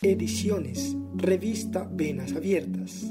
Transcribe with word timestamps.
Ediciones, 0.00 0.96
revista 1.16 1.88
Venas 1.90 2.32
Abiertas. 2.36 3.02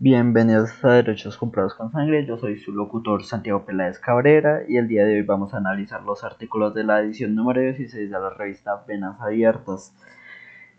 Bienvenidos 0.00 0.84
a 0.84 0.94
Derechos 0.94 1.36
Comprados 1.36 1.74
con 1.74 1.92
Sangre, 1.92 2.26
yo 2.26 2.38
soy 2.38 2.58
su 2.58 2.72
locutor 2.72 3.22
Santiago 3.22 3.64
Peláez 3.64 4.00
Cabrera 4.00 4.62
y 4.66 4.78
el 4.78 4.88
día 4.88 5.04
de 5.04 5.14
hoy 5.14 5.22
vamos 5.22 5.54
a 5.54 5.58
analizar 5.58 6.02
los 6.02 6.24
artículos 6.24 6.74
de 6.74 6.82
la 6.82 6.98
edición 7.02 7.36
número 7.36 7.60
16 7.60 8.10
de 8.10 8.18
la 8.18 8.30
revista 8.30 8.82
Venas 8.88 9.20
Abiertas. 9.20 9.94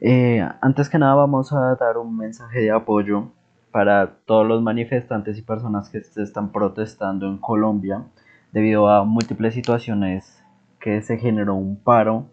Eh, 0.01 0.45
antes 0.59 0.89
que 0.89 0.99
nada 0.99 1.15
vamos 1.15 1.53
a 1.53 1.73
dar 1.75 1.97
un 1.97 2.17
mensaje 2.17 2.59
de 2.59 2.71
apoyo 2.71 3.31
para 3.73 4.17
todos 4.25 4.47
los 4.47 4.61
manifestantes 4.61 5.39
y 5.39 5.41
personas 5.41 5.89
que 5.89 5.99
se 6.03 6.21
están 6.21 6.51
protestando 6.51 7.27
en 7.27 7.39
Colombia 7.39 8.03
debido 8.51 8.87
a 8.87 9.03
múltiples 9.03 9.55
situaciones 9.55 10.43
que 10.79 11.01
se 11.01 11.17
generó 11.17 11.55
un 11.55 11.75
paro 11.75 12.27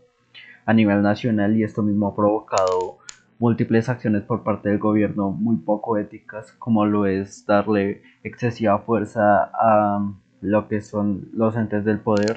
a 0.66 0.74
nivel 0.74 1.00
nacional 1.00 1.56
y 1.56 1.64
esto 1.64 1.82
mismo 1.82 2.08
ha 2.08 2.14
provocado 2.14 2.98
múltiples 3.38 3.88
acciones 3.88 4.22
por 4.22 4.42
parte 4.42 4.68
del 4.68 4.78
gobierno 4.78 5.30
muy 5.30 5.56
poco 5.56 5.96
éticas, 5.96 6.52
como 6.58 6.84
lo 6.84 7.06
es 7.06 7.46
darle 7.46 8.02
excesiva 8.22 8.78
fuerza 8.80 9.50
a 9.54 10.12
lo 10.42 10.68
que 10.68 10.82
son 10.82 11.30
los 11.32 11.56
entes 11.56 11.86
del 11.86 12.00
poder, 12.00 12.36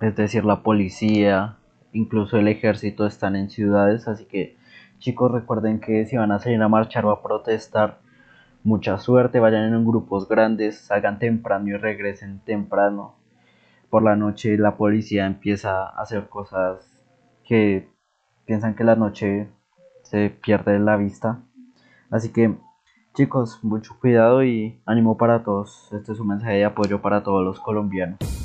es 0.00 0.16
decir, 0.16 0.44
la 0.44 0.64
policía, 0.64 1.56
incluso 1.92 2.36
el 2.36 2.48
ejército 2.48 3.06
están 3.06 3.36
en 3.36 3.48
ciudades, 3.48 4.08
así 4.08 4.24
que 4.24 4.56
chicos 4.98 5.30
recuerden 5.30 5.78
que 5.78 6.04
si 6.04 6.16
van 6.16 6.32
a 6.32 6.40
salir 6.40 6.60
a 6.60 6.68
marchar 6.68 7.06
o 7.06 7.12
a 7.12 7.22
protestar, 7.22 8.00
mucha 8.64 8.98
suerte, 8.98 9.40
vayan 9.40 9.72
en 9.72 9.84
grupos 9.84 10.28
grandes, 10.28 10.78
salgan 10.78 11.18
temprano 11.18 11.68
y 11.68 11.76
regresen 11.76 12.40
temprano. 12.40 13.14
Por 13.90 14.02
la 14.02 14.16
noche 14.16 14.58
la 14.58 14.76
policía 14.76 15.26
empieza 15.26 15.82
a 15.84 16.02
hacer 16.02 16.28
cosas 16.28 16.90
que 17.44 17.88
piensan 18.44 18.74
que 18.74 18.84
la 18.84 18.96
noche 18.96 19.48
se 20.02 20.30
pierde 20.30 20.78
la 20.78 20.96
vista. 20.96 21.40
Así 22.10 22.30
que 22.30 22.54
chicos, 23.14 23.62
mucho 23.62 23.96
cuidado 23.98 24.44
y 24.44 24.80
ánimo 24.86 25.16
para 25.16 25.42
todos. 25.42 25.90
Este 25.92 26.12
es 26.12 26.20
un 26.20 26.28
mensaje 26.28 26.54
de 26.54 26.64
apoyo 26.64 27.00
para 27.00 27.22
todos 27.22 27.44
los 27.44 27.60
colombianos. 27.60 28.37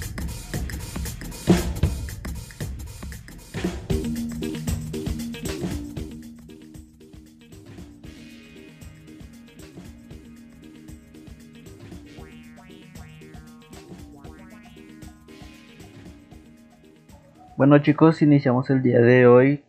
Bueno 17.63 17.77
chicos, 17.77 18.21
iniciamos 18.21 18.69
el 18.71 18.81
día 18.81 18.99
de 18.99 19.25
hoy 19.25 19.63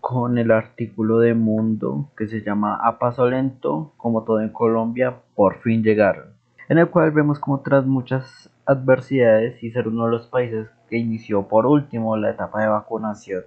con 0.00 0.36
el 0.36 0.50
artículo 0.50 1.20
de 1.20 1.32
Mundo 1.34 2.10
que 2.16 2.26
se 2.26 2.40
llama 2.40 2.80
A 2.82 2.98
Paso 2.98 3.30
Lento, 3.30 3.92
como 3.96 4.24
todo 4.24 4.40
en 4.40 4.48
Colombia, 4.48 5.18
por 5.36 5.60
fin 5.60 5.84
llegaron. 5.84 6.30
En 6.68 6.78
el 6.78 6.88
cual 6.88 7.12
vemos 7.12 7.38
como 7.38 7.60
tras 7.60 7.86
muchas 7.86 8.50
adversidades 8.66 9.62
y 9.62 9.70
ser 9.70 9.86
uno 9.86 10.06
de 10.06 10.10
los 10.10 10.26
países 10.26 10.66
que 10.88 10.98
inició 10.98 11.46
por 11.46 11.66
último 11.66 12.16
la 12.16 12.30
etapa 12.30 12.62
de 12.62 12.68
vacunación 12.68 13.44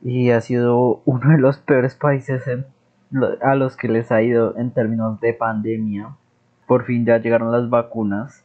y 0.00 0.30
ha 0.30 0.40
sido 0.40 1.02
uno 1.04 1.32
de 1.32 1.36
los 1.36 1.58
peores 1.58 1.96
países 1.96 2.44
a 3.42 3.54
los 3.56 3.76
que 3.76 3.88
les 3.88 4.10
ha 4.10 4.22
ido 4.22 4.56
en 4.56 4.70
términos 4.70 5.20
de 5.20 5.34
pandemia. 5.34 6.16
Por 6.66 6.86
fin 6.86 7.04
ya 7.04 7.18
llegaron 7.18 7.52
las 7.52 7.68
vacunas, 7.68 8.42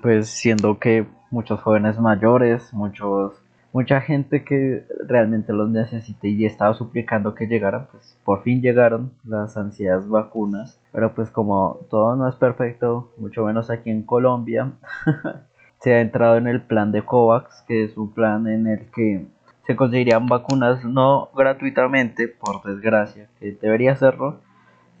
pues 0.00 0.30
siendo 0.30 0.78
que 0.78 1.06
muchos 1.30 1.60
jóvenes 1.60 2.00
mayores, 2.00 2.72
muchos 2.72 3.41
mucha 3.72 4.00
gente 4.00 4.44
que 4.44 4.86
realmente 5.06 5.52
los 5.52 5.70
necesita 5.70 6.26
y 6.26 6.44
estaba 6.44 6.74
suplicando 6.74 7.34
que 7.34 7.46
llegaran, 7.46 7.88
pues 7.90 8.18
por 8.24 8.42
fin 8.42 8.60
llegaron 8.60 9.12
las 9.24 9.56
ansiadas 9.56 10.08
vacunas, 10.08 10.78
pero 10.92 11.14
pues 11.14 11.30
como 11.30 11.80
todo 11.90 12.14
no 12.16 12.28
es 12.28 12.36
perfecto, 12.36 13.10
mucho 13.16 13.44
menos 13.44 13.70
aquí 13.70 13.90
en 13.90 14.02
Colombia, 14.02 14.72
se 15.80 15.94
ha 15.94 16.00
entrado 16.00 16.36
en 16.36 16.46
el 16.46 16.62
plan 16.62 16.92
de 16.92 17.02
COVAX, 17.02 17.62
que 17.66 17.84
es 17.84 17.96
un 17.96 18.12
plan 18.12 18.46
en 18.46 18.66
el 18.66 18.90
que 18.90 19.26
se 19.66 19.76
conseguirían 19.76 20.26
vacunas 20.26 20.84
no 20.84 21.30
gratuitamente, 21.34 22.28
por 22.28 22.62
desgracia, 22.62 23.28
que 23.40 23.52
debería 23.52 23.96
serlo, 23.96 24.40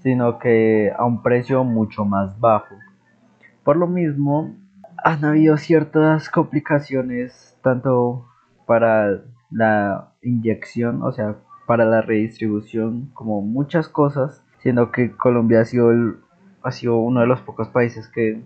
sino 0.02 0.38
que 0.38 0.92
a 0.96 1.04
un 1.04 1.22
precio 1.22 1.62
mucho 1.62 2.04
más 2.04 2.38
bajo. 2.40 2.74
Por 3.64 3.76
lo 3.76 3.86
mismo, 3.86 4.54
han 5.04 5.24
habido 5.24 5.56
ciertas 5.56 6.28
complicaciones, 6.30 7.56
tanto 7.62 8.26
para 8.72 9.20
la 9.50 10.14
inyección, 10.22 11.02
o 11.02 11.12
sea, 11.12 11.36
para 11.66 11.84
la 11.84 12.00
redistribución, 12.00 13.10
como 13.12 13.42
muchas 13.42 13.86
cosas, 13.86 14.42
siendo 14.60 14.90
que 14.90 15.14
Colombia 15.14 15.60
ha 15.60 15.66
sido, 15.66 15.90
ha 16.62 16.70
sido 16.70 16.96
uno 16.96 17.20
de 17.20 17.26
los 17.26 17.42
pocos 17.42 17.68
países 17.68 18.08
que 18.08 18.40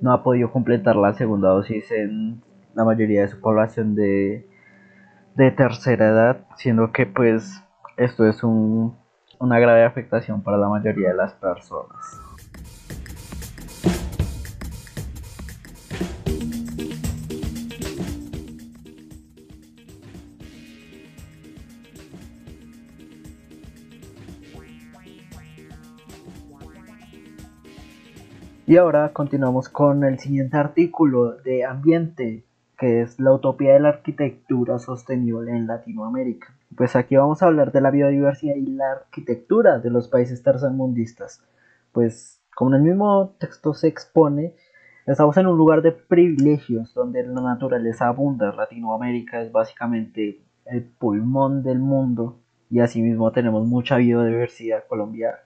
no 0.00 0.12
ha 0.12 0.22
podido 0.22 0.52
completar 0.52 0.94
la 0.94 1.14
segunda 1.14 1.48
dosis 1.48 1.90
en 1.90 2.40
la 2.76 2.84
mayoría 2.84 3.22
de 3.22 3.28
su 3.28 3.40
población 3.40 3.96
de, 3.96 4.46
de 5.34 5.50
tercera 5.50 6.10
edad, 6.10 6.46
siendo 6.54 6.92
que 6.92 7.06
pues 7.06 7.60
esto 7.96 8.28
es 8.28 8.44
un, 8.44 8.96
una 9.40 9.58
grave 9.58 9.84
afectación 9.84 10.44
para 10.44 10.58
la 10.58 10.68
mayoría 10.68 11.08
de 11.08 11.16
las 11.16 11.32
personas. 11.34 12.19
Y 28.70 28.76
ahora 28.76 29.12
continuamos 29.12 29.68
con 29.68 30.04
el 30.04 30.20
siguiente 30.20 30.56
artículo 30.56 31.32
de 31.32 31.64
ambiente, 31.64 32.44
que 32.78 33.00
es 33.00 33.18
la 33.18 33.32
utopía 33.32 33.72
de 33.72 33.80
la 33.80 33.88
arquitectura 33.88 34.78
sostenible 34.78 35.50
en 35.50 35.66
Latinoamérica. 35.66 36.54
Pues 36.76 36.94
aquí 36.94 37.16
vamos 37.16 37.42
a 37.42 37.46
hablar 37.46 37.72
de 37.72 37.80
la 37.80 37.90
biodiversidad 37.90 38.54
y 38.54 38.66
la 38.66 38.92
arquitectura 38.92 39.80
de 39.80 39.90
los 39.90 40.06
países 40.06 40.44
tercermundistas. 40.44 41.42
Pues 41.90 42.40
como 42.54 42.70
en 42.70 42.76
el 42.76 42.82
mismo 42.86 43.34
texto 43.40 43.74
se 43.74 43.88
expone, 43.88 44.54
estamos 45.04 45.36
en 45.36 45.48
un 45.48 45.58
lugar 45.58 45.82
de 45.82 45.90
privilegios 45.90 46.94
donde 46.94 47.26
la 47.26 47.40
naturaleza 47.40 48.06
abunda. 48.06 48.52
Latinoamérica 48.52 49.42
es 49.42 49.50
básicamente 49.50 50.44
el 50.66 50.84
pulmón 50.84 51.64
del 51.64 51.80
mundo 51.80 52.38
y 52.70 52.78
asimismo 52.78 53.32
tenemos 53.32 53.66
mucha 53.66 53.96
biodiversidad. 53.96 54.84
colombiana 54.86 55.38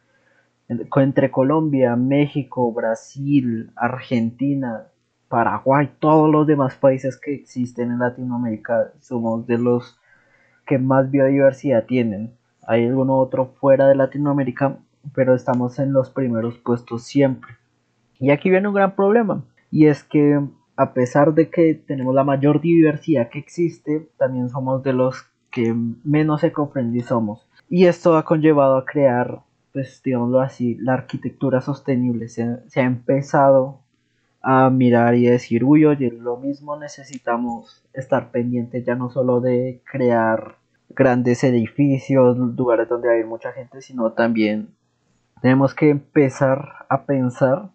entre 0.69 1.31
Colombia, 1.31 1.97
México, 1.97 2.73
Brasil, 2.73 3.71
Argentina, 3.77 4.87
Paraguay, 5.29 5.91
todos 5.99 6.31
los 6.31 6.47
demás 6.47 6.77
países 6.77 7.19
que 7.19 7.35
existen 7.35 7.91
en 7.91 7.99
Latinoamérica, 7.99 8.93
somos 9.01 9.47
de 9.47 9.59
los 9.59 9.99
que 10.67 10.79
más 10.79 11.11
biodiversidad 11.11 11.85
tienen. 11.85 12.35
Hay 12.67 12.87
alguno 12.87 13.19
otro 13.19 13.55
fuera 13.61 13.89
de 13.89 13.95
Latinoamérica, 13.95 14.79
pero 15.15 15.35
estamos 15.35 15.79
en 15.79 15.93
los 15.93 16.11
primeros 16.11 16.57
puestos 16.59 17.05
siempre. 17.05 17.53
Y 18.19 18.31
aquí 18.31 18.49
viene 18.49 18.69
un 18.69 18.75
gran 18.75 18.95
problema, 18.95 19.45
y 19.71 19.87
es 19.87 20.05
que 20.05 20.41
a 20.77 20.93
pesar 20.93 21.35
de 21.35 21.51
que 21.51 21.75
tenemos 21.75 22.15
la 22.15 22.25
mayor 22.25 22.61
diversidad 22.61 23.29
que 23.29 23.39
existe, 23.39 24.09
también 24.19 24.49
somos 24.49 24.83
de 24.83 24.93
los 24.93 25.27
que 25.51 25.75
menos 26.05 26.43
eco-friendly 26.43 27.01
somos. 27.01 27.47
Y 27.69 27.87
esto 27.87 28.17
ha 28.17 28.25
conllevado 28.25 28.77
a 28.77 28.85
crear 28.85 29.41
pues 29.75 30.01
digámoslo 30.05 30.41
así, 30.41 30.77
la 30.77 30.95
arquitectura 30.95 31.61
sostenible. 31.61 32.29
Se, 32.29 32.45
ha 32.77 32.85
empezado 32.85 33.81
a 34.41 34.71
mirar 34.71 35.17
y 35.17 35.27
decir, 35.27 35.65
uy, 35.65 35.85
oye, 35.85 36.13
lo 36.13 36.37
mismo 36.37 36.79
necesitamos 36.79 37.83
estar 37.93 38.31
pendientes 38.31 38.85
ya 38.85 38.95
no 38.95 39.11
solo 39.11 39.41
de 39.41 39.83
crear 39.91 40.59
grandes 40.91 41.43
edificios, 41.43 42.39
lugares 42.39 42.89
donde 42.89 43.13
hay 43.13 43.25
mucha 43.25 43.51
gente, 43.51 43.81
sino 43.81 44.13
también 44.13 44.69
tenemos 45.43 45.75
que 45.75 45.91
empezar 45.91 46.87
a 46.89 47.03
pensar 47.03 47.71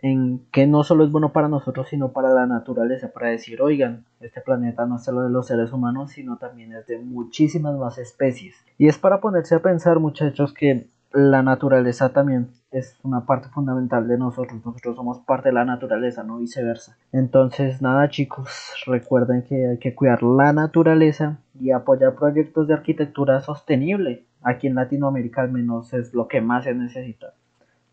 en 0.00 0.40
que 0.52 0.66
no 0.66 0.84
solo 0.84 1.04
es 1.04 1.10
bueno 1.10 1.32
para 1.32 1.48
nosotros, 1.48 1.88
sino 1.90 2.12
para 2.12 2.30
la 2.30 2.46
naturaleza, 2.46 3.12
para 3.12 3.28
decir, 3.28 3.60
oigan, 3.60 4.06
este 4.20 4.40
planeta 4.40 4.86
no 4.86 4.96
es 4.96 5.04
solo 5.04 5.22
de 5.22 5.30
los 5.30 5.48
seres 5.48 5.70
humanos, 5.70 6.12
sino 6.12 6.38
también 6.38 6.72
es 6.72 6.86
de 6.86 6.98
muchísimas 6.98 7.76
más 7.76 7.98
especies. 7.98 8.56
Y 8.78 8.88
es 8.88 8.96
para 8.96 9.20
ponerse 9.20 9.54
a 9.54 9.60
pensar, 9.60 10.00
muchachos, 10.00 10.54
que 10.54 10.88
la 11.16 11.42
naturaleza 11.42 12.10
también 12.10 12.50
es 12.70 12.98
una 13.02 13.24
parte 13.24 13.48
fundamental 13.48 14.06
de 14.06 14.18
nosotros. 14.18 14.60
Nosotros 14.64 14.96
somos 14.96 15.20
parte 15.20 15.48
de 15.48 15.54
la 15.54 15.64
naturaleza, 15.64 16.22
no 16.22 16.36
viceversa. 16.36 16.98
Entonces, 17.10 17.80
nada 17.80 18.10
chicos, 18.10 18.74
recuerden 18.86 19.42
que 19.42 19.66
hay 19.66 19.78
que 19.78 19.94
cuidar 19.94 20.22
la 20.22 20.52
naturaleza 20.52 21.38
y 21.58 21.70
apoyar 21.70 22.16
proyectos 22.16 22.68
de 22.68 22.74
arquitectura 22.74 23.40
sostenible. 23.40 24.26
Aquí 24.42 24.66
en 24.66 24.74
Latinoamérica 24.74 25.40
al 25.40 25.52
menos 25.52 25.94
es 25.94 26.12
lo 26.12 26.28
que 26.28 26.42
más 26.42 26.64
se 26.64 26.74
necesita. 26.74 27.32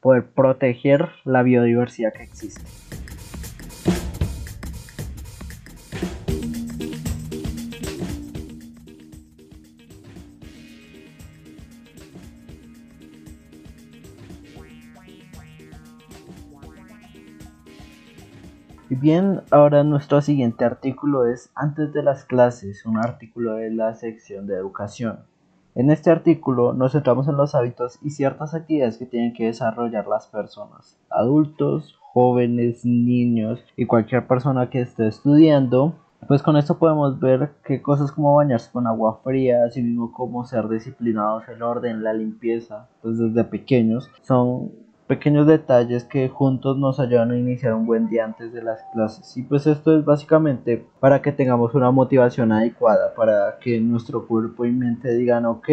poder 0.02 0.26
proteger 0.26 1.08
la 1.24 1.44
biodiversidad 1.44 2.12
que 2.12 2.24
existe. 2.24 3.03
Bien, 18.90 19.42
ahora 19.52 19.84
nuestro 19.84 20.22
siguiente 20.22 20.66
artículo 20.66 21.26
es 21.26 21.52
Antes 21.56 21.94
de 21.94 22.04
las 22.04 22.26
clases, 22.26 22.86
un 22.86 22.98
artículo 22.98 23.56
de 23.56 23.72
la 23.72 23.94
sección 23.94 24.46
de 24.46 24.56
educación. 24.56 25.20
En 25.76 25.90
este 25.90 26.12
artículo 26.12 26.74
nos 26.74 26.92
centramos 26.92 27.28
en 27.28 27.38
los 27.38 27.56
hábitos 27.56 27.98
y 28.04 28.12
ciertas 28.12 28.54
actividades 28.54 28.98
que 28.98 29.08
tienen 29.08 29.34
que 29.34 29.46
desarrollar 29.46 30.06
las 30.08 30.28
personas, 30.28 31.00
adultos, 31.10 31.98
jóvenes, 32.14 32.86
niños 32.86 33.66
y 33.76 33.86
cualquier 33.86 34.28
persona 34.28 34.70
que 34.70 34.82
esté 34.82 35.08
estudiando. 35.08 35.96
Pues 36.28 36.44
con 36.44 36.58
esto 36.58 36.78
podemos 36.78 37.20
ver 37.20 37.54
que 37.66 37.82
cosas 37.82 38.12
como 38.12 38.36
bañarse 38.36 38.72
con 38.72 38.86
agua 38.86 39.20
fría, 39.24 39.66
así 39.66 39.82
mismo 39.82 40.12
como 40.12 40.46
ser 40.46 40.70
disciplinados, 40.70 41.44
el 41.50 41.64
orden, 41.64 42.04
la 42.04 42.14
limpieza, 42.14 42.88
pues 43.02 43.18
desde 43.18 43.44
pequeños 43.44 44.12
son 44.22 44.72
pequeños 45.14 45.46
detalles 45.46 46.06
que 46.06 46.28
juntos 46.28 46.76
nos 46.80 47.00
ayudan 47.00 47.30
a 47.30 47.38
iniciar 47.38 47.76
un 47.76 47.86
buen 47.86 48.10
día 48.10 48.26
antes 48.26 48.52
de 48.52 48.64
las 48.64 48.84
clases. 48.94 49.38
Y 49.38 49.44
pues 49.44 49.68
esto 49.68 49.96
es 49.96 50.04
básicamente 50.04 50.88
para 51.00 51.22
que 51.22 51.32
tengamos 51.32 51.76
una 51.76 51.92
motivación 51.92 52.52
adecuada, 52.52 53.14
para 53.14 53.60
que 53.60 53.80
nuestro 53.80 54.26
cuerpo 54.26 54.66
y 54.66 54.72
mente 54.72 55.14
digan, 55.16 55.46
ok, 55.46 55.70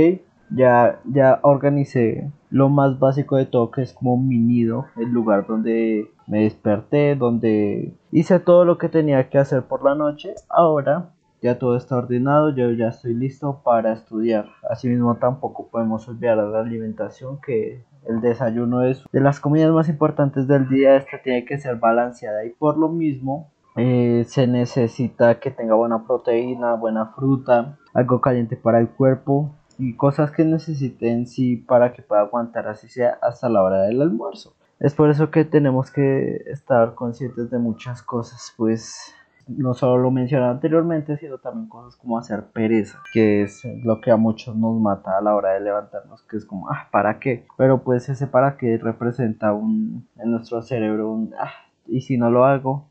ya, 0.51 1.01
ya 1.07 1.41
organicé 1.43 2.31
lo 2.51 2.69
más 2.69 2.99
básico 2.99 3.37
de 3.37 3.47
todo, 3.47 3.71
que 3.71 3.81
es 3.81 3.95
como 3.95 4.19
mi 4.19 4.39
nido, 4.39 4.85
el 4.97 5.09
lugar 5.09 5.47
donde 5.47 6.11
me 6.27 6.43
desperté, 6.43 7.17
donde 7.17 7.95
hice 8.13 8.41
todo 8.41 8.67
lo 8.67 8.77
que 8.77 8.91
tenía 8.91 9.31
que 9.31 9.39
hacer 9.39 9.63
por 9.63 9.83
la 9.83 9.95
noche. 9.95 10.35
Ahora 10.51 11.15
ya 11.41 11.59
todo 11.59 11.77
está 11.77 11.97
ordenado, 11.97 12.55
yo 12.55 12.71
ya 12.73 12.89
estoy 12.89 13.15
listo 13.15 13.63
para 13.65 13.95
estudiar. 13.95 14.51
Asimismo 14.69 15.17
tampoco 15.17 15.69
podemos 15.69 16.07
olvidar 16.09 16.37
la 16.37 16.61
alimentación 16.61 17.41
que 17.41 17.87
el 18.07 18.21
desayuno 18.21 18.83
es 18.83 19.05
de 19.13 19.21
las 19.21 19.41
comidas 19.41 19.73
más 19.73 19.89
importantes 19.89 20.47
del 20.47 20.69
día, 20.69 20.97
esta 20.97 21.23
tiene 21.23 21.45
que 21.45 21.59
ser 21.59 21.77
balanceada 21.77 22.45
y 22.45 22.51
por 22.51 22.79
lo 22.79 22.89
mismo 22.89 23.51
eh, 23.77 24.25
se 24.27 24.47
necesita 24.47 25.39
que 25.39 25.51
tenga 25.51 25.75
buena 25.75 26.05
proteína, 26.07 26.75
buena 26.75 27.07
fruta, 27.07 27.79
algo 27.95 28.21
caliente 28.21 28.57
para 28.57 28.81
el 28.81 28.89
cuerpo 28.89 29.51
y 29.79 29.95
cosas 29.95 30.31
que 30.31 30.45
necesiten 30.45 31.27
sí 31.27 31.57
para 31.57 31.93
que 31.93 32.03
pueda 32.03 32.23
aguantar 32.23 32.69
así 32.69 32.89
sea 32.89 33.19
hasta 33.23 33.49
la 33.49 33.63
hora 33.63 33.83
del 33.83 34.03
almuerzo. 34.03 34.55
Es 34.79 34.95
por 34.95 35.11
eso 35.11 35.31
que 35.31 35.45
tenemos 35.45 35.91
que 35.91 36.43
estar 36.47 36.95
conscientes 36.95 37.51
de 37.51 37.59
muchas 37.59 38.03
cosas, 38.03 38.55
pues 38.57 39.15
no 39.57 39.75
solo 39.75 39.99
lo 39.99 40.11
mencioné 40.11 40.47
anteriormente, 40.47 41.17
sino 41.17 41.39
también 41.39 41.69
cosas 41.69 41.97
como 41.97 42.19
hacer 42.19 42.45
pereza, 42.53 43.01
que 43.13 43.43
es 43.43 43.63
lo 43.85 44.01
que 44.01 44.11
a 44.11 44.17
muchos 44.17 44.57
nos 44.57 44.81
mata 44.81 45.19
a 45.19 45.21
la 45.21 45.35
hora 45.35 45.51
de 45.51 45.61
levantarnos, 45.61 46.23
que 46.23 46.37
es 46.37 46.45
como, 46.45 46.71
ah, 46.71 46.89
¿para 46.91 47.19
qué? 47.19 47.47
Pero 47.57 47.83
pues 47.83 48.09
ese 48.09 48.27
para 48.27 48.57
qué 48.57 48.79
representa 48.79 49.53
un, 49.53 50.09
en 50.17 50.31
nuestro 50.31 50.63
cerebro 50.63 51.11
un, 51.11 51.35
ah, 51.39 51.53
y 51.87 52.03
si 52.03 52.17
no 52.17 52.31
lo 52.31 52.45
hago, 52.45 52.89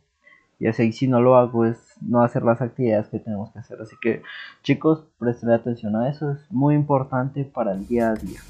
y 0.60 0.68
así, 0.68 0.92
si 0.92 1.08
no 1.08 1.22
lo 1.22 1.38
hago 1.38 1.66
es 1.66 1.96
no 2.02 2.22
hacer 2.22 2.44
las 2.44 2.62
actividades 2.62 3.08
que 3.08 3.20
tenemos 3.20 3.50
que 3.52 3.60
hacer. 3.60 3.82
Así 3.82 3.96
que 4.02 4.22
chicos, 4.62 5.08
presten 5.18 5.52
atención 5.52 5.96
a 5.96 6.10
eso, 6.10 6.32
es 6.32 6.52
muy 6.52 6.76
importante 6.76 7.46
para 7.46 7.72
el 7.72 7.88
día 7.88 8.10
a 8.10 8.16
día. 8.16 8.42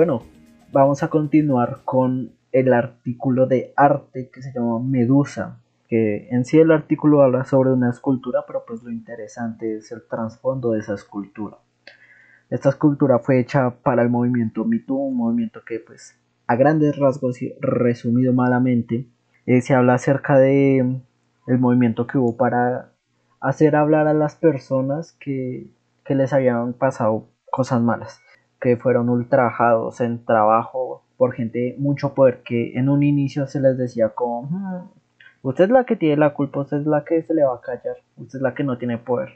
Bueno, 0.00 0.22
vamos 0.72 1.02
a 1.02 1.08
continuar 1.08 1.80
con 1.84 2.32
el 2.52 2.72
artículo 2.72 3.46
de 3.46 3.74
arte 3.76 4.30
que 4.32 4.40
se 4.40 4.50
llama 4.50 4.78
Medusa, 4.78 5.60
que 5.88 6.26
en 6.30 6.46
sí 6.46 6.58
el 6.58 6.70
artículo 6.70 7.20
habla 7.20 7.44
sobre 7.44 7.70
una 7.70 7.90
escultura, 7.90 8.44
pero 8.46 8.64
pues 8.66 8.82
lo 8.82 8.90
interesante 8.90 9.76
es 9.76 9.92
el 9.92 10.00
trasfondo 10.08 10.70
de 10.70 10.80
esa 10.80 10.94
escultura. 10.94 11.58
Esta 12.48 12.70
escultura 12.70 13.18
fue 13.18 13.40
hecha 13.40 13.72
para 13.82 14.00
el 14.00 14.08
movimiento 14.08 14.64
MeToo, 14.64 14.96
un 14.96 15.18
movimiento 15.18 15.60
que 15.66 15.80
pues 15.80 16.18
a 16.46 16.56
grandes 16.56 16.96
rasgos 16.98 17.42
y 17.42 17.52
resumido 17.60 18.32
malamente, 18.32 19.06
eh, 19.44 19.60
se 19.60 19.74
habla 19.74 19.92
acerca 19.92 20.38
de 20.38 20.78
el 21.46 21.58
movimiento 21.58 22.06
que 22.06 22.16
hubo 22.16 22.38
para 22.38 22.92
hacer 23.38 23.76
hablar 23.76 24.06
a 24.06 24.14
las 24.14 24.34
personas 24.34 25.12
que, 25.20 25.68
que 26.06 26.14
les 26.14 26.32
habían 26.32 26.72
pasado 26.72 27.28
cosas 27.50 27.82
malas 27.82 28.22
que 28.60 28.76
fueron 28.76 29.08
ultrajados 29.08 30.00
en 30.00 30.24
trabajo 30.24 31.02
por 31.16 31.32
gente 31.32 31.74
mucho 31.78 32.14
poder 32.14 32.42
que 32.42 32.78
en 32.78 32.88
un 32.88 33.02
inicio 33.02 33.46
se 33.46 33.60
les 33.60 33.76
decía 33.78 34.10
como 34.10 34.42
hmm, 34.42 34.90
usted 35.42 35.64
es 35.64 35.70
la 35.70 35.84
que 35.84 35.96
tiene 35.96 36.16
la 36.16 36.34
culpa, 36.34 36.60
usted 36.60 36.78
es 36.78 36.86
la 36.86 37.04
que 37.04 37.22
se 37.22 37.34
le 37.34 37.44
va 37.44 37.56
a 37.56 37.60
callar, 37.60 37.96
usted 38.16 38.38
es 38.38 38.42
la 38.42 38.54
que 38.54 38.64
no 38.64 38.78
tiene 38.78 38.98
poder 38.98 39.30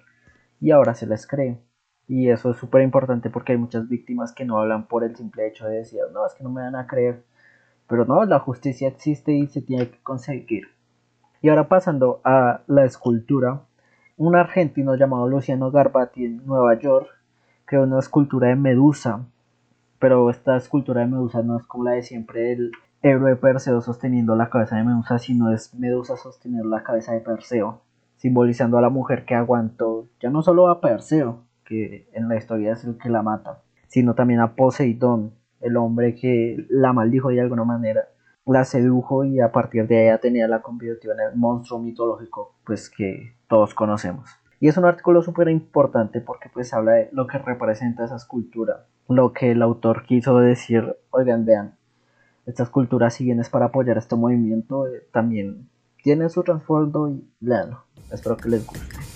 y 0.61 0.71
ahora 0.71 0.95
se 0.95 1.07
les 1.07 1.27
cree. 1.27 1.59
Y 2.07 2.29
eso 2.29 2.51
es 2.51 2.59
súper 2.59 2.83
importante 2.83 3.31
porque 3.31 3.53
hay 3.53 3.59
muchas 3.59 3.89
víctimas 3.89 4.33
que 4.33 4.45
no 4.45 4.59
hablan 4.59 4.87
por 4.87 5.05
el 5.05 5.17
simple 5.17 5.47
hecho 5.49 5.67
de 5.67 5.77
decir 5.77 6.01
no, 6.13 6.27
es 6.27 6.35
que 6.35 6.45
no 6.45 6.51
me 6.51 6.63
van 6.63 6.77
a 6.77 6.87
creer 6.87 7.25
pero 7.89 8.05
no, 8.05 8.25
la 8.25 8.41
justicia 8.41 8.89
existe 8.89 9.33
y 9.33 9.47
se 9.47 9.63
tiene 9.63 9.91
que 9.91 10.03
conseguir. 10.03 10.69
Y 11.43 11.49
ahora 11.49 11.69
pasando 11.69 12.21
a 12.25 12.63
la 12.67 12.85
escultura 12.85 13.63
un 14.17 14.37
argentino 14.37 14.95
llamado 14.95 15.29
Luciano 15.29 15.71
Garbati 15.71 16.25
en 16.25 16.47
Nueva 16.47 16.79
York 16.79 17.09
creó 17.65 17.85
una 17.85 17.99
escultura 17.99 18.49
de 18.49 18.57
Medusa, 18.57 19.25
pero 19.99 20.29
esta 20.31 20.57
escultura 20.57 21.01
de 21.01 21.07
Medusa 21.07 21.43
no 21.43 21.59
es 21.59 21.67
como 21.67 21.85
la 21.85 21.93
de 21.93 22.03
siempre 22.03 22.53
el 22.53 22.73
héroe 23.03 23.37
Perseo 23.37 23.81
sosteniendo 23.81 24.35
la 24.37 24.51
cabeza 24.51 24.77
de 24.77 24.85
Medusa, 24.85 25.19
sino 25.19 25.53
es 25.53 25.75
Medusa 25.75 26.17
sosteniendo 26.17 26.69
la 26.69 26.83
cabeza 26.83 27.13
de 27.13 27.21
Perseo, 27.21 27.83
simbolizando 28.17 28.79
a 28.79 28.83
la 28.83 28.91
mujer 28.91 29.25
que 29.25 29.35
aguantó 29.35 30.09
ya 30.21 30.31
no 30.31 30.43
solo 30.43 30.69
a 30.69 30.81
Perseo, 30.81 31.45
que 31.65 32.09
en 32.13 32.29
la 32.29 32.37
historia 32.37 32.73
es 32.73 32.85
el 32.85 32.99
que 32.99 33.09
la 33.09 33.23
mata, 33.23 33.63
sino 33.89 34.15
también 34.15 34.41
a 34.41 34.55
Poseidón, 34.55 35.33
el 35.61 35.77
hombre 35.77 36.15
que 36.15 36.67
la 36.69 36.93
maldijo 36.93 37.29
de 37.29 37.41
alguna 37.41 37.65
manera, 37.65 38.09
la 38.47 38.65
sedujo 38.65 39.25
y 39.25 39.41
a 39.41 39.53
partir 39.53 39.87
de 39.87 40.05
ella 40.05 40.19
tenía 40.19 40.47
la 40.47 40.61
convirtió 40.61 41.13
en 41.13 41.21
el 41.21 41.37
monstruo 41.37 41.79
mitológico 41.81 42.55
pues 42.65 42.91
que 42.91 43.37
todos 43.49 43.75
conocemos. 43.75 44.31
Y 44.65 44.69
es 44.69 44.79
un 44.79 44.87
artículo 44.87 45.21
súper 45.21 45.51
importante 45.51 46.23
porque 46.23 46.49
pues 46.49 46.73
habla 46.73 46.93
de 46.93 47.11
lo 47.13 47.27
que 47.27 47.37
representa 47.37 48.07
esa 48.07 48.17
escultura, 48.17 48.87
lo 49.11 49.35
que 49.35 49.51
el 49.51 49.61
autor 49.61 50.07
quiso 50.07 50.39
decir, 50.39 50.97
oigan, 51.11 51.45
vean, 51.45 51.75
esta 52.47 52.63
escultura 52.63 53.11
si 53.11 53.25
bien 53.25 53.41
es 53.41 53.51
para 53.51 53.67
apoyar 53.67 53.99
este 53.99 54.17
movimiento, 54.17 54.87
eh, 54.87 55.07
también 55.13 55.69
tiene 56.03 56.31
su 56.31 56.43
trasfondo 56.43 57.11
y 57.11 57.29
leanlo. 57.41 57.85
Espero 58.11 58.39
que 58.39 58.49
les 58.49 58.67
guste. 58.67 59.14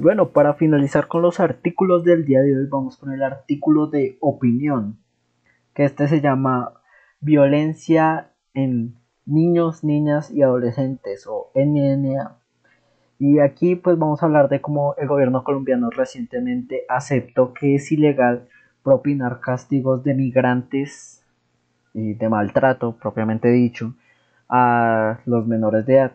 Bueno, 0.00 0.30
para 0.30 0.54
finalizar 0.54 1.08
con 1.08 1.20
los 1.20 1.40
artículos 1.40 2.04
del 2.04 2.24
día 2.24 2.40
de 2.40 2.56
hoy, 2.56 2.66
vamos 2.70 2.96
con 2.96 3.12
el 3.12 3.22
artículo 3.22 3.86
de 3.86 4.16
opinión, 4.20 4.96
que 5.74 5.84
este 5.84 6.08
se 6.08 6.22
llama 6.22 6.72
Violencia 7.20 8.30
en 8.54 8.94
niños, 9.26 9.84
niñas 9.84 10.30
y 10.30 10.40
adolescentes 10.40 11.26
o 11.26 11.50
NNA. 11.54 12.38
Y 13.18 13.40
aquí 13.40 13.76
pues 13.76 13.98
vamos 13.98 14.22
a 14.22 14.26
hablar 14.26 14.48
de 14.48 14.62
cómo 14.62 14.94
el 14.96 15.06
gobierno 15.06 15.44
colombiano 15.44 15.90
recientemente 15.90 16.86
aceptó 16.88 17.52
que 17.52 17.74
es 17.74 17.92
ilegal 17.92 18.48
propinar 18.82 19.40
castigos 19.40 20.02
de 20.02 20.14
migrantes 20.14 21.22
y 21.92 22.14
de 22.14 22.28
maltrato 22.30 22.96
propiamente 22.96 23.48
dicho 23.48 23.92
a 24.48 25.18
los 25.26 25.46
menores 25.46 25.84
de 25.84 25.96
edad. 25.96 26.12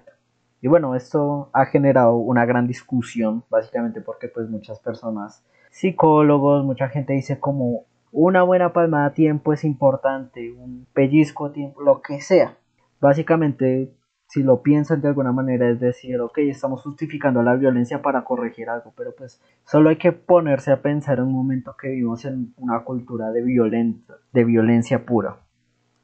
Y 0.65 0.67
bueno, 0.67 0.95
esto 0.95 1.51
ha 1.53 1.67
generado 1.67 2.15
una 2.15 2.43
gran 2.47 2.65
discusión, 2.65 3.43
básicamente 3.51 4.01
porque 4.01 4.29
pues 4.29 4.49
muchas 4.49 4.79
personas, 4.79 5.45
psicólogos, 5.69 6.65
mucha 6.65 6.89
gente 6.89 7.13
dice 7.13 7.39
como 7.39 7.83
una 8.11 8.41
buena 8.41 8.73
palmada 8.73 9.05
a 9.05 9.13
tiempo 9.13 9.53
es 9.53 9.63
importante, 9.63 10.51
un 10.53 10.87
pellizco 10.91 11.51
tiempo, 11.51 11.83
lo 11.83 12.01
que 12.01 12.19
sea. 12.19 12.57
Básicamente, 12.99 13.93
si 14.25 14.41
lo 14.41 14.63
piensan 14.63 15.01
de 15.01 15.09
alguna 15.09 15.31
manera, 15.31 15.69
es 15.69 15.79
decir, 15.79 16.19
ok, 16.19 16.39
estamos 16.39 16.81
justificando 16.81 17.43
la 17.43 17.53
violencia 17.53 18.01
para 18.01 18.23
corregir 18.23 18.67
algo, 18.67 18.91
pero 18.97 19.13
pues 19.15 19.39
solo 19.65 19.89
hay 19.89 19.97
que 19.97 20.13
ponerse 20.13 20.71
a 20.71 20.81
pensar 20.81 21.19
en 21.19 21.25
un 21.25 21.33
momento 21.33 21.75
que 21.79 21.89
vivimos 21.89 22.25
en 22.25 22.55
una 22.57 22.83
cultura 22.83 23.29
de 23.29 23.43
violencia, 23.43 24.15
de 24.33 24.43
violencia 24.43 25.05
pura. 25.05 25.37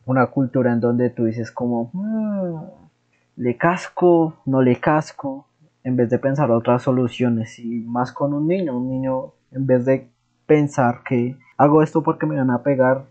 una 0.05 0.27
cultura 0.27 0.71
en 0.73 0.81
donde 0.81 1.09
tú 1.09 1.25
dices 1.25 1.51
como, 1.51 1.89
mm, 1.93 2.80
le 3.41 3.57
casco, 3.57 4.35
no 4.45 4.61
le 4.61 4.79
casco, 4.79 5.47
en 5.83 5.95
vez 5.95 6.11
de 6.11 6.19
pensar 6.19 6.51
otras 6.51 6.83
soluciones 6.83 7.57
y 7.57 7.81
más 7.81 8.11
con 8.11 8.35
un 8.35 8.47
niño, 8.47 8.77
un 8.77 8.87
niño 8.87 9.33
en 9.51 9.65
vez 9.65 9.83
de 9.83 10.11
pensar 10.45 11.01
que 11.03 11.39
hago 11.57 11.81
esto 11.81 12.03
porque 12.03 12.27
me 12.27 12.35
van 12.35 12.51
a 12.51 12.61
pegar, 12.61 13.07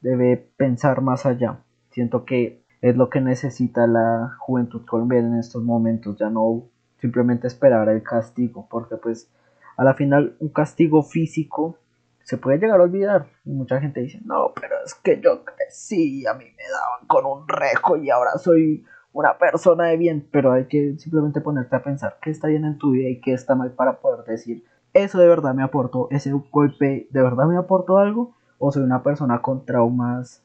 debe 0.00 0.38
pensar 0.56 1.02
más 1.02 1.26
allá. 1.26 1.58
Siento 1.90 2.24
que 2.24 2.64
es 2.80 2.96
lo 2.96 3.10
que 3.10 3.20
necesita 3.20 3.86
la 3.86 4.34
juventud 4.38 4.86
colombiana 4.86 5.28
en 5.28 5.38
estos 5.38 5.62
momentos, 5.62 6.16
ya 6.18 6.30
no 6.30 6.62
simplemente 6.98 7.46
esperar 7.46 7.90
el 7.90 8.02
castigo, 8.02 8.66
porque 8.70 8.96
pues 8.96 9.30
a 9.76 9.84
la 9.84 9.92
final 9.92 10.34
un 10.40 10.48
castigo 10.48 11.02
físico 11.02 11.76
se 12.22 12.38
puede 12.38 12.56
llegar 12.56 12.80
a 12.80 12.84
olvidar. 12.84 13.26
Y 13.44 13.50
mucha 13.50 13.78
gente 13.82 14.00
dice, 14.00 14.18
no, 14.24 14.50
pero 14.58 14.76
es 14.82 14.94
que 14.94 15.20
yo 15.20 15.44
crecí, 15.44 16.26
a 16.26 16.32
mí 16.32 16.46
me 16.46 16.70
daban 16.70 17.06
con 17.06 17.26
un 17.26 17.46
rejo 17.46 17.98
y 17.98 18.08
ahora 18.08 18.38
soy 18.38 18.82
una 19.14 19.38
persona 19.38 19.86
de 19.86 19.96
bien. 19.96 20.28
Pero 20.30 20.52
hay 20.52 20.66
que 20.66 20.98
simplemente 20.98 21.40
ponerte 21.40 21.74
a 21.74 21.82
pensar 21.82 22.18
qué 22.20 22.30
está 22.30 22.48
bien 22.48 22.66
en 22.66 22.76
tu 22.76 22.90
vida 22.90 23.08
y 23.08 23.20
qué 23.20 23.32
está 23.32 23.54
mal 23.54 23.70
para 23.70 24.00
poder 24.00 24.26
decir, 24.26 24.64
eso 24.92 25.18
de 25.18 25.26
verdad 25.26 25.54
me 25.54 25.62
aportó, 25.62 26.08
ese 26.10 26.32
golpe 26.50 27.08
de 27.10 27.22
verdad 27.22 27.46
me 27.46 27.56
aportó 27.56 27.98
algo, 27.98 28.34
o 28.58 28.70
soy 28.70 28.82
una 28.82 29.02
persona 29.02 29.40
con 29.40 29.64
traumas 29.64 30.42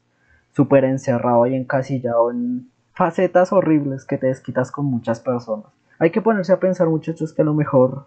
súper 0.51 0.85
encerrado 0.85 1.45
y 1.45 1.55
encasillado 1.55 2.31
en 2.31 2.69
facetas 2.93 3.53
horribles 3.53 4.05
que 4.05 4.17
te 4.17 4.27
desquitas 4.27 4.71
con 4.71 4.85
muchas 4.85 5.19
personas. 5.19 5.67
Hay 5.99 6.11
que 6.11 6.21
ponerse 6.21 6.53
a 6.53 6.59
pensar, 6.59 6.87
muchachos, 6.87 7.33
que 7.33 7.41
a 7.41 7.45
lo 7.45 7.53
mejor 7.53 8.05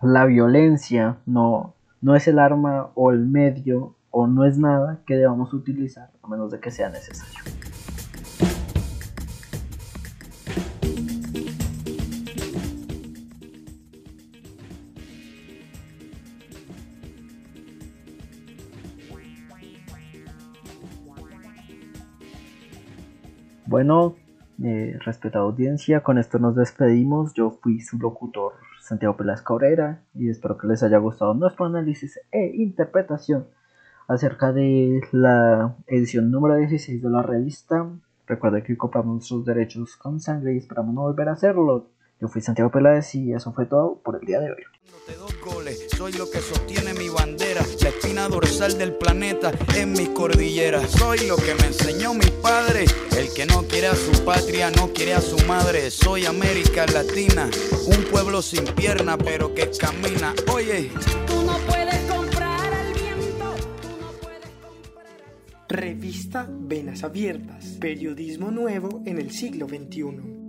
la 0.00 0.24
violencia 0.24 1.18
no, 1.26 1.74
no 2.00 2.16
es 2.16 2.26
el 2.26 2.38
arma 2.38 2.90
o 2.94 3.12
el 3.12 3.26
medio 3.26 3.94
o 4.10 4.26
no 4.26 4.44
es 4.44 4.58
nada 4.58 5.00
que 5.06 5.16
debamos 5.16 5.54
utilizar 5.54 6.10
a 6.22 6.28
menos 6.28 6.50
de 6.50 6.58
que 6.58 6.70
sea 6.70 6.90
necesario. 6.90 7.71
Bueno, 23.72 24.16
eh, 24.62 24.98
respetada 25.02 25.46
audiencia, 25.46 26.02
con 26.02 26.18
esto 26.18 26.38
nos 26.38 26.54
despedimos. 26.54 27.32
Yo 27.32 27.52
fui 27.62 27.80
su 27.80 27.96
locutor 27.98 28.52
Santiago 28.82 29.16
Pelas 29.16 29.40
Cabrera 29.40 30.02
y 30.14 30.28
espero 30.28 30.58
que 30.58 30.66
les 30.66 30.82
haya 30.82 30.98
gustado 30.98 31.32
nuestro 31.32 31.64
análisis 31.64 32.20
e 32.30 32.52
interpretación 32.54 33.46
acerca 34.08 34.52
de 34.52 35.00
la 35.12 35.74
edición 35.86 36.30
número 36.30 36.56
16 36.56 37.02
de 37.02 37.08
la 37.08 37.22
revista. 37.22 37.88
Recuerda 38.26 38.62
que 38.62 38.76
compramos 38.76 39.14
nuestros 39.14 39.46
derechos 39.46 39.96
con 39.96 40.20
sangre 40.20 40.52
y 40.52 40.58
esperamos 40.58 40.94
no 40.94 41.00
volver 41.00 41.30
a 41.30 41.32
hacerlo. 41.32 41.86
Yo 42.22 42.28
fui 42.28 42.40
Santiago 42.40 42.70
Peláez 42.70 43.16
y 43.16 43.32
eso 43.32 43.52
fue 43.52 43.66
todo 43.66 44.00
por 44.00 44.14
el 44.14 44.24
día 44.24 44.38
de 44.38 44.52
hoy. 44.52 44.62
Soy 45.96 46.12
lo 46.12 46.30
que 46.30 46.38
sostiene 46.38 46.94
mi 46.94 47.08
bandera, 47.08 47.62
la 47.80 47.88
espina 47.88 48.28
dorsal 48.28 48.78
del 48.78 48.94
planeta 48.94 49.50
en 49.76 49.90
mis 49.90 50.08
cordilleras. 50.10 50.88
Soy 50.92 51.26
lo 51.26 51.34
que 51.34 51.56
me 51.56 51.66
enseñó 51.66 52.14
mi 52.14 52.30
padre, 52.40 52.84
el 53.18 53.34
que 53.34 53.44
no 53.44 53.62
quiere 53.64 53.88
a 53.88 53.96
su 53.96 54.24
patria, 54.24 54.70
no 54.70 54.92
quiere 54.92 55.14
a 55.14 55.20
su 55.20 55.36
madre. 55.48 55.90
Soy 55.90 56.24
América 56.24 56.86
Latina, 56.86 57.50
un 57.88 58.04
pueblo 58.04 58.40
sin 58.40 58.66
pierna 58.66 59.18
pero 59.18 59.52
que 59.52 59.68
camina. 59.72 60.32
Oye, 60.52 60.92
tú 61.26 61.42
no 61.42 61.58
puedes 61.66 62.08
comprar 62.08 62.72
al 62.72 62.94
viento, 62.94 63.54
tú 63.82 63.88
no 64.00 64.12
puedes 64.20 64.50
comprar 64.62 65.10
al 65.54 65.68
Revista 65.68 66.46
Venas 66.48 67.02
Abiertas, 67.02 67.64
periodismo 67.80 68.52
nuevo 68.52 69.02
en 69.06 69.18
el 69.18 69.32
siglo 69.32 69.66
XXI. 69.66 70.41